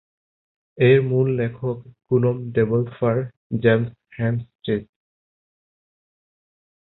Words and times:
এর 0.77 0.99
মূল 1.01 1.27
লেখক 1.39 1.77
গ্নোম 2.07 2.37
ডেভেলপার 2.55 3.17
জেমস 3.63 3.89
হেনস্ট্রিজ। 4.17 4.83